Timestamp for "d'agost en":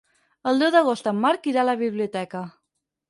0.75-1.21